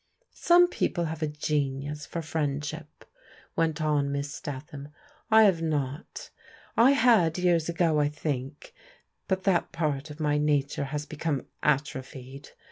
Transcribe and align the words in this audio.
Some 0.33 0.67
people 0.67 1.05
have 1.05 1.21
a 1.21 1.27
genius 1.27 2.07
for 2.07 2.23
friendship," 2.23 3.05
went 3.55 3.79
on 3.83 4.11
Miss 4.11 4.33
Statham." 4.33 4.87
I 5.29 5.43
have 5.43 5.61
not. 5.61 6.31
I 6.75 6.93
had 6.93 7.37
years 7.37 7.69
ago, 7.69 7.99
I 7.99 8.09
think; 8.09 8.73
but 9.27 9.43
that 9.43 9.71
part 9.71 10.09
of 10.09 10.19
my 10.19 10.39
nature 10.39 10.85
has 10.85 11.05
become 11.05 11.45
atrophied. 11.61 12.49